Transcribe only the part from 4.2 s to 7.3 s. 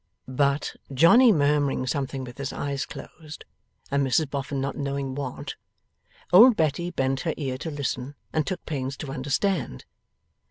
Boffin not knowing what, old Betty bent